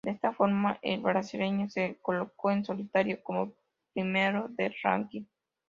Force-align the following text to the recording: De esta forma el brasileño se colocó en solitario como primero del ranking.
De 0.03 0.09
esta 0.09 0.33
forma 0.33 0.79
el 0.81 0.99
brasileño 0.99 1.69
se 1.69 1.99
colocó 2.01 2.49
en 2.49 2.65
solitario 2.65 3.21
como 3.23 3.53
primero 3.93 4.47
del 4.49 4.73
ranking. 4.81 5.25